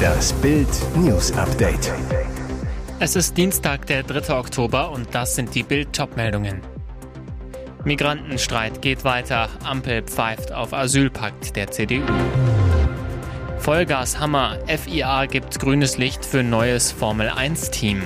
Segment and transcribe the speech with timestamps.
[0.00, 1.92] Das Bild News Update.
[2.98, 4.34] Es ist Dienstag, der 3.
[4.34, 6.60] Oktober und das sind die Bild meldungen
[7.84, 9.48] Migrantenstreit geht weiter.
[9.64, 12.02] Ampel pfeift auf Asylpakt der CDU.
[13.58, 14.58] Vollgas Hammer.
[14.66, 18.02] FIA gibt grünes Licht für neues Formel 1 Team.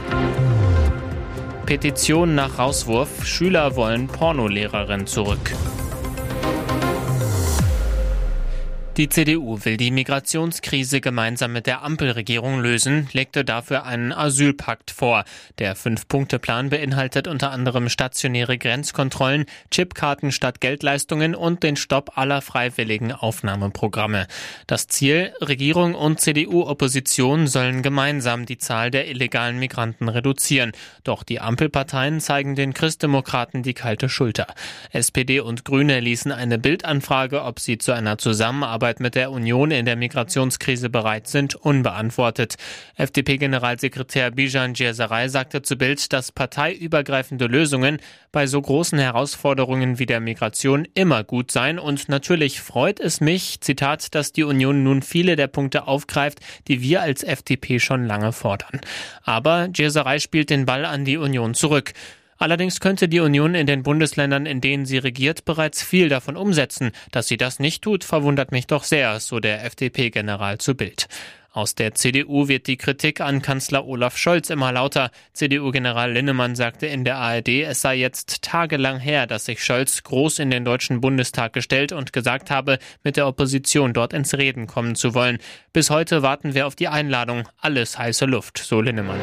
[1.67, 3.25] Petition nach Rauswurf.
[3.27, 5.53] Schüler wollen Pornolehrerin zurück.
[8.97, 15.25] Die CDU will die Migrationskrise gemeinsam mit der Ampelregierung lösen, legte dafür einen Asylpakt vor.
[15.59, 23.11] Der Fünf-Punkte-Plan beinhaltet unter anderem stationäre Grenzkontrollen, Chipkarten statt Geldleistungen und den Stopp aller freiwilligen
[23.11, 24.29] Aufnahmeprogramme.
[24.69, 30.71] Das Ziel, Regierung und CDU-Opposition sollen gemeinsam die Zahl der illegalen Migranten reduzieren.
[31.03, 34.47] Doch die Ampelparteien zeigen den Christdemokraten die kalte Schulter.
[34.93, 39.71] SPD und Grüne ließen eine Bildanfrage, ob sie zu einer Zusammenarbeit Zusammenarbeit mit der Union
[39.71, 42.57] in der Migrationskrise bereit sind, unbeantwortet.
[42.97, 47.99] FDP-Generalsekretär Bijan Djerzarei sagte zu Bild, dass parteiübergreifende Lösungen
[48.31, 53.61] bei so großen Herausforderungen wie der Migration immer gut seien und natürlich freut es mich,
[53.61, 58.33] Zitat, dass die Union nun viele der Punkte aufgreift, die wir als FDP schon lange
[58.33, 58.81] fordern.
[59.23, 61.95] Aber Djerzarei spielt den Ball an die Union zurück.
[62.39, 66.93] Allerdings könnte die Union in den Bundesländern, in denen sie regiert, bereits viel davon umsetzen.
[67.13, 71.09] Dass sie das nicht tut, verwundert mich doch sehr, so der FDP-General zu Bild.
[71.55, 75.13] Aus der CDU wird die Kritik an Kanzler Olaf Scholz immer lauter.
[75.35, 80.41] CDU-General Linnemann sagte in der ARD, es sei jetzt tagelang her, dass sich Scholz groß
[80.41, 84.97] in den Deutschen Bundestag gestellt und gesagt habe, mit der Opposition dort ins Reden kommen
[84.97, 85.39] zu wollen.
[85.73, 87.49] Bis heute warten wir auf die Einladung.
[87.59, 89.21] Alles heiße Luft, so Linnemann.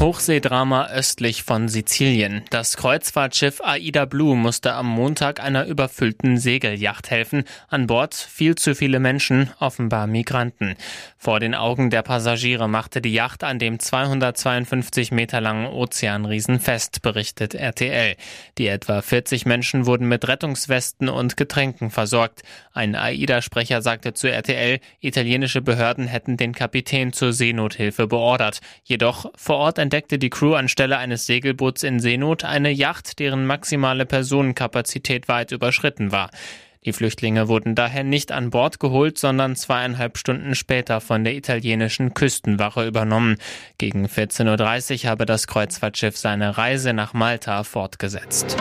[0.00, 2.44] Hochseedrama östlich von Sizilien.
[2.50, 7.42] Das Kreuzfahrtschiff Aida Blue musste am Montag einer überfüllten Segelyacht helfen.
[7.66, 10.76] An Bord viel zu viele Menschen, offenbar Migranten.
[11.18, 17.02] Vor den Augen der Passagiere machte die Yacht an dem 252 Meter langen Ozeanriesen fest,
[17.02, 18.14] berichtet RTL.
[18.56, 22.42] Die etwa 40 Menschen wurden mit Rettungswesten und Getränken versorgt.
[22.72, 28.60] Ein AIDA-Sprecher sagte zu RTL, italienische Behörden hätten den Kapitän zur Seenothilfe beordert.
[28.84, 34.04] Jedoch vor Ort entdeckte die Crew anstelle eines Segelboots in Seenot eine Yacht, deren maximale
[34.04, 36.30] Personenkapazität weit überschritten war.
[36.84, 42.12] Die Flüchtlinge wurden daher nicht an Bord geholt, sondern zweieinhalb Stunden später von der italienischen
[42.12, 43.38] Küstenwache übernommen.
[43.78, 48.58] Gegen 14.30 Uhr habe das Kreuzfahrtschiff seine Reise nach Malta fortgesetzt.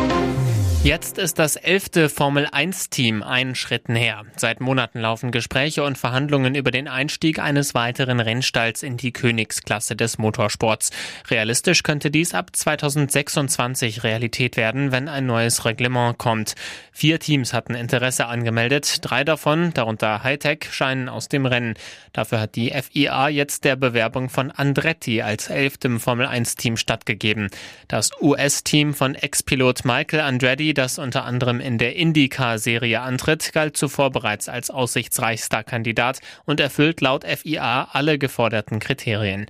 [0.88, 4.24] Jetzt ist das elfte Formel-1-Team einen Schritt näher.
[4.38, 9.98] Seit Monaten laufen Gespräche und Verhandlungen über den Einstieg eines weiteren Rennstalls in die Königsklasse
[9.98, 10.92] des Motorsports.
[11.30, 16.56] Realistisch könnte dies ab 2026 Realität werden, wenn ein neues Reglement kommt.
[16.94, 19.00] Vier Teams hatten Interesse angemeldet.
[19.02, 21.74] Drei davon, darunter Hightech, scheinen aus dem Rennen.
[22.14, 27.50] Dafür hat die FIA jetzt der Bewerbung von Andretti als elftem Formel-1-Team stattgegeben.
[27.90, 34.12] Das US-Team von Ex-Pilot Michael Andretti das unter anderem in der IndyCar-Serie antritt, galt zuvor
[34.12, 39.48] bereits als aussichtsreichster Kandidat und erfüllt laut FIA alle geforderten Kriterien.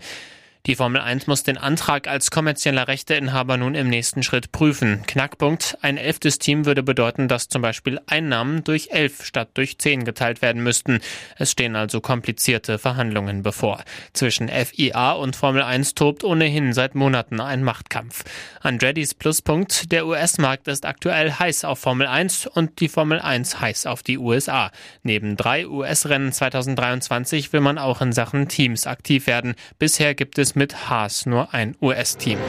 [0.68, 5.04] Die Formel 1 muss den Antrag als kommerzieller Rechteinhaber nun im nächsten Schritt prüfen.
[5.08, 10.04] Knackpunkt, ein elftes Team würde bedeuten, dass zum Beispiel Einnahmen durch elf statt durch zehn
[10.04, 11.00] geteilt werden müssten.
[11.38, 13.82] Es stehen also komplizierte Verhandlungen bevor.
[14.12, 18.26] Zwischen FIA und Formel 1 tobt ohnehin seit Monaten ein Machtkampf.
[18.60, 23.86] Andretti's Pluspunkt, der US-Markt ist aktuell heiß auf Formel 1 und die Formel 1 heiß
[23.86, 24.72] auf die USA.
[25.02, 29.56] Neben drei US-Rennen 2023 will man auch in Sachen Teams aktiv werden.
[29.80, 32.40] Bisher gibt es mit Haas nur ein US-Team.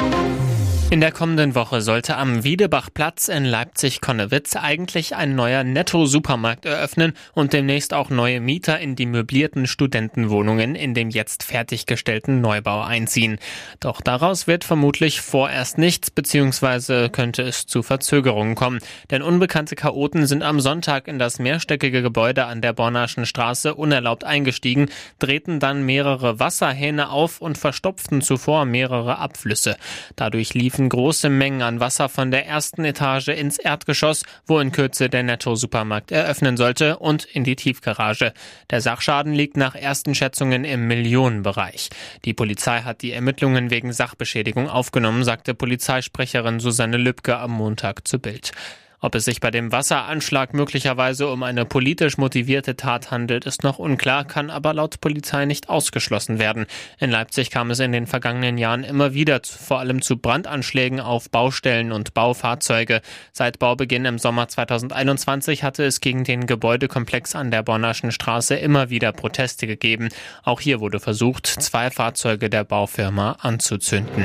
[0.90, 7.52] In der kommenden Woche sollte am Wiedebachplatz in Leipzig-Konnewitz eigentlich ein neuer Netto-Supermarkt eröffnen und
[7.52, 13.38] demnächst auch neue Mieter in die möblierten Studentenwohnungen in dem jetzt fertiggestellten Neubau einziehen.
[13.80, 18.78] Doch daraus wird vermutlich vorerst nichts, beziehungsweise könnte es zu Verzögerungen kommen.
[19.10, 24.24] Denn unbekannte Chaoten sind am Sonntag in das mehrstöckige Gebäude an der Bornaschen Straße unerlaubt
[24.24, 24.88] eingestiegen,
[25.18, 29.76] drehten dann mehrere Wasserhähne auf und verstopften zuvor mehrere Abflüsse.
[30.16, 34.70] Dadurch lief liefen große Mengen an Wasser von der ersten Etage ins Erdgeschoss, wo in
[34.70, 38.32] Kürze der Netto-Supermarkt eröffnen sollte, und in die Tiefgarage.
[38.70, 41.90] Der Sachschaden liegt nach ersten Schätzungen im Millionenbereich.
[42.24, 48.20] Die Polizei hat die Ermittlungen wegen Sachbeschädigung aufgenommen, sagte Polizeisprecherin Susanne Lübcke am Montag zu
[48.20, 48.52] Bild.
[49.00, 53.78] Ob es sich bei dem Wasseranschlag möglicherweise um eine politisch motivierte Tat handelt, ist noch
[53.78, 56.66] unklar, kann aber laut Polizei nicht ausgeschlossen werden.
[56.98, 61.30] In Leipzig kam es in den vergangenen Jahren immer wieder vor allem zu Brandanschlägen auf
[61.30, 63.00] Baustellen und Baufahrzeuge.
[63.32, 68.90] Seit Baubeginn im Sommer 2021 hatte es gegen den Gebäudekomplex an der Bonnerschen Straße immer
[68.90, 70.08] wieder Proteste gegeben.
[70.42, 74.24] Auch hier wurde versucht, zwei Fahrzeuge der Baufirma anzuzünden.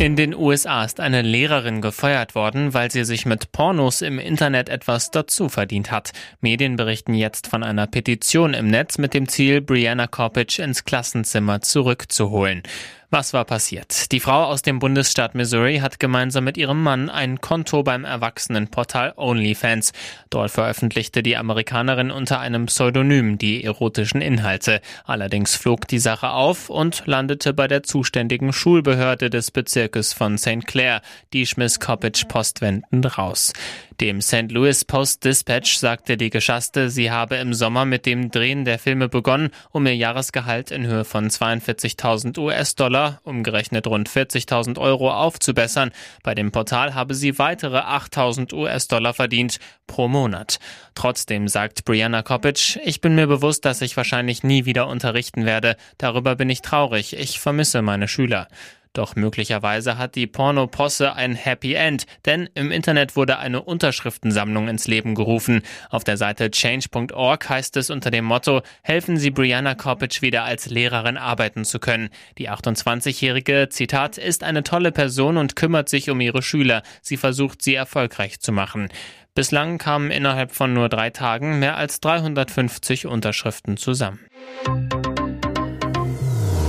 [0.00, 4.68] In den USA ist eine Lehrerin gefeuert worden, weil sie sich mit Pornos im Internet
[4.68, 6.12] etwas dazu verdient hat.
[6.40, 11.62] Medien berichten jetzt von einer Petition im Netz mit dem Ziel, Brianna Coppage ins Klassenzimmer
[11.62, 12.62] zurückzuholen.
[13.10, 14.12] Was war passiert?
[14.12, 19.14] Die Frau aus dem Bundesstaat Missouri hat gemeinsam mit ihrem Mann ein Konto beim Erwachsenenportal
[19.16, 19.94] OnlyFans.
[20.28, 24.82] Dort veröffentlichte die Amerikanerin unter einem Pseudonym die erotischen Inhalte.
[25.06, 30.66] Allerdings flog die Sache auf und landete bei der zuständigen Schulbehörde des Bezirkes von St.
[30.66, 31.00] Clair.
[31.32, 33.54] Die schmiss Coppage postwendend raus.
[34.00, 34.52] Dem St.
[34.52, 39.08] Louis Post Dispatch sagte die Geschasste, sie habe im Sommer mit dem Drehen der Filme
[39.08, 45.90] begonnen, um ihr Jahresgehalt in Höhe von 42.000 US-Dollar, umgerechnet rund 40.000 Euro, aufzubessern.
[46.22, 49.58] Bei dem Portal habe sie weitere 8.000 US-Dollar verdient
[49.88, 50.60] pro Monat.
[50.94, 55.76] Trotzdem sagt Brianna Coppage, ich bin mir bewusst, dass ich wahrscheinlich nie wieder unterrichten werde.
[55.96, 57.18] Darüber bin ich traurig.
[57.18, 58.46] Ich vermisse meine Schüler.
[58.92, 64.88] Doch möglicherweise hat die Pornoposse ein Happy End, denn im Internet wurde eine Unterschriftensammlung ins
[64.88, 65.62] Leben gerufen.
[65.90, 70.66] Auf der Seite change.org heißt es unter dem Motto, helfen Sie Brianna Coppage wieder als
[70.66, 72.10] Lehrerin arbeiten zu können.
[72.38, 76.82] Die 28-jährige, Zitat, ist eine tolle Person und kümmert sich um ihre Schüler.
[77.02, 78.88] Sie versucht, sie erfolgreich zu machen.
[79.34, 84.18] Bislang kamen innerhalb von nur drei Tagen mehr als 350 Unterschriften zusammen.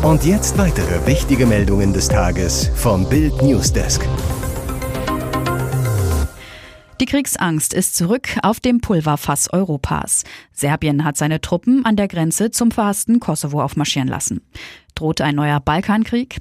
[0.01, 4.07] Und jetzt weitere wichtige Meldungen des Tages vom Bild Newsdesk.
[7.01, 10.24] Die Kriegsangst ist zurück auf dem Pulverfass Europas.
[10.54, 14.42] Serbien hat seine Truppen an der Grenze zum verhassten Kosovo aufmarschieren lassen.
[14.96, 16.38] Droht ein neuer Balkankrieg?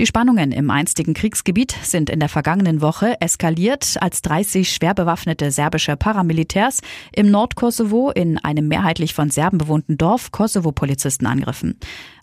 [0.00, 5.50] Die Spannungen im einstigen Kriegsgebiet sind in der vergangenen Woche eskaliert, als 30 schwer bewaffnete
[5.50, 6.80] serbische Paramilitärs
[7.12, 11.78] im Nordkosovo in einem mehrheitlich von Serben bewohnten Dorf Kosovo-Polizisten angriffen.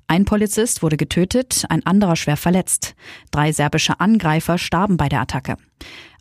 [0.08, 2.96] Ein Polizist wurde getötet, ein anderer schwer verletzt.
[3.32, 5.58] Drei serbische Angreifer starben bei der Attacke.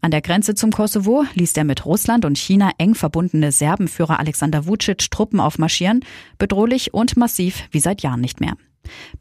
[0.00, 4.66] An der Grenze zum Kosovo ließ der mit Russland und China eng verbundene Serbenführer Alexander
[4.66, 6.04] Vucic Truppen aufmarschieren,
[6.38, 8.54] bedrohlich und massiv wie seit Jahren nicht mehr.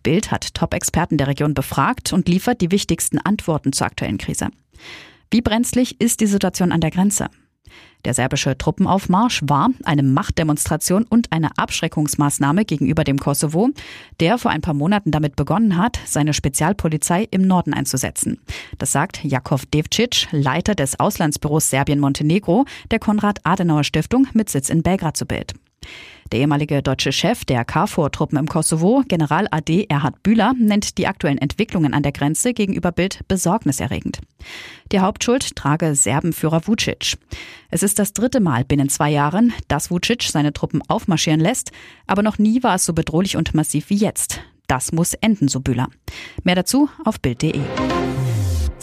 [0.02, 4.50] Bild hat Top-Experten der Region befragt und liefert die wichtigsten Antworten zur aktuellen Krise.
[5.32, 7.30] Wie brenzlig ist die Situation an der Grenze?
[8.06, 13.70] Der serbische Truppenaufmarsch war eine Machtdemonstration und eine Abschreckungsmaßnahme gegenüber dem Kosovo,
[14.20, 18.40] der vor ein paar Monaten damit begonnen hat, seine Spezialpolizei im Norden einzusetzen.
[18.78, 25.26] Das sagt Jakov Devcic, Leiter des Auslandsbüros Serbien-Montenegro der Konrad-Adenauer-Stiftung mit Sitz in Belgrad zu
[25.26, 25.54] Bild.
[26.32, 31.38] Der ehemalige deutsche Chef der KFOR-Truppen im Kosovo, General AD Erhard Bühler, nennt die aktuellen
[31.38, 34.20] Entwicklungen an der Grenze gegenüber Bild besorgniserregend.
[34.92, 37.18] Die Hauptschuld trage Serbenführer Vucic.
[37.70, 41.72] Es ist das dritte Mal binnen zwei Jahren, dass Vucic seine Truppen aufmarschieren lässt,
[42.08, 44.42] aber noch nie war es so bedrohlich und massiv wie jetzt.
[44.68, 45.88] Das muss enden, so Bühler.
[46.44, 47.60] Mehr dazu auf Bild.de.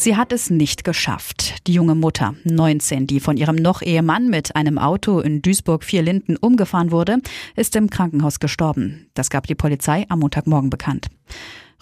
[0.00, 1.66] Sie hat es nicht geschafft.
[1.66, 7.18] Die junge Mutter, 19, die von ihrem Noch-Ehemann mit einem Auto in Duisburg-Vierlinden umgefahren wurde,
[7.54, 9.10] ist im Krankenhaus gestorben.
[9.12, 11.08] Das gab die Polizei am Montagmorgen bekannt.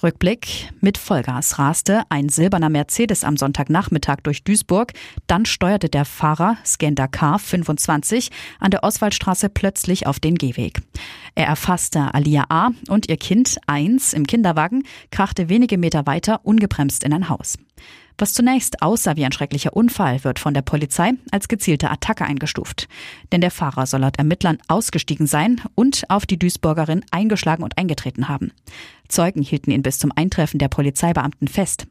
[0.03, 0.71] Rückblick.
[0.81, 4.95] Mit Vollgas raste ein silberner Mercedes am Sonntagnachmittag durch Duisburg.
[5.29, 10.81] Dann steuerte der Fahrer, Skender K 25, an der Oswaldstraße plötzlich auf den Gehweg.
[11.37, 12.71] Er erfasste Alia A.
[12.89, 17.57] und ihr Kind, eins, im Kinderwagen, krachte wenige Meter weiter ungebremst in ein Haus.
[18.21, 22.89] Was zunächst aussah wie ein schrecklicher Unfall, wird von der Polizei als gezielte Attacke eingestuft.
[23.31, 28.29] Denn der Fahrer soll laut Ermittlern ausgestiegen sein und auf die Duisburgerin eingeschlagen und eingetreten
[28.29, 28.51] haben.
[29.07, 31.87] Zeugen hielten ihn bis zum Eintreffen der Polizeibeamten fest.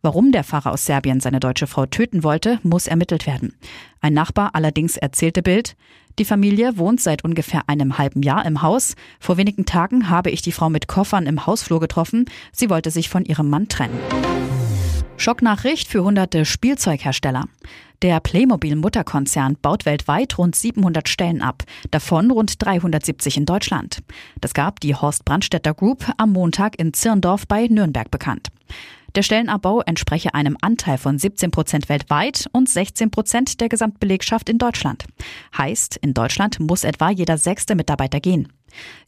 [0.00, 3.54] Warum der Fahrer aus Serbien seine deutsche Frau töten wollte, muss ermittelt werden.
[4.00, 5.74] Ein Nachbar allerdings erzählte Bild,
[6.20, 8.94] die Familie wohnt seit ungefähr einem halben Jahr im Haus.
[9.18, 12.26] Vor wenigen Tagen habe ich die Frau mit Koffern im Hausflur getroffen.
[12.52, 13.98] Sie wollte sich von ihrem Mann trennen.
[15.16, 17.44] Schocknachricht für hunderte Spielzeughersteller.
[18.02, 24.02] Der Playmobil-Mutterkonzern baut weltweit rund 700 Stellen ab, davon rund 370 in Deutschland.
[24.40, 28.48] Das gab die Horst Brandstätter Group am Montag in Zirndorf bei Nürnberg bekannt.
[29.14, 34.58] Der Stellenabbau entspreche einem Anteil von 17 Prozent weltweit und 16 Prozent der Gesamtbelegschaft in
[34.58, 35.04] Deutschland.
[35.56, 38.48] Heißt, in Deutschland muss etwa jeder sechste Mitarbeiter gehen.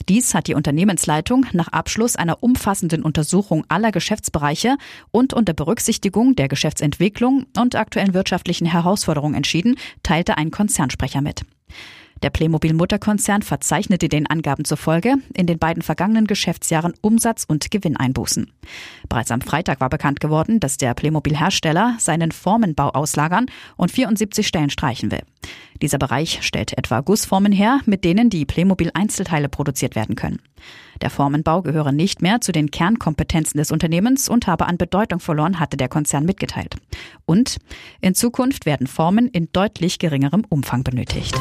[0.09, 4.77] Dies hat die Unternehmensleitung nach Abschluss einer umfassenden Untersuchung aller Geschäftsbereiche
[5.11, 11.41] und unter Berücksichtigung der Geschäftsentwicklung und aktuellen wirtschaftlichen Herausforderungen entschieden, teilte ein Konzernsprecher mit.
[12.23, 18.51] Der Playmobil-Mutterkonzern verzeichnete den Angaben zufolge in den beiden vergangenen Geschäftsjahren Umsatz- und Gewinneinbußen.
[19.09, 23.45] Bereits am Freitag war bekannt geworden, dass der Playmobil-Hersteller seinen Formenbau auslagern
[23.75, 25.21] und 74 Stellen streichen will.
[25.81, 30.39] Dieser Bereich stellt etwa Gussformen her, mit denen die Playmobil-Einzelteile produziert werden können.
[31.01, 35.59] Der Formenbau gehöre nicht mehr zu den Kernkompetenzen des Unternehmens und habe an Bedeutung verloren,
[35.59, 36.75] hatte der Konzern mitgeteilt.
[37.25, 37.57] Und
[38.01, 41.35] in Zukunft werden Formen in deutlich geringerem Umfang benötigt.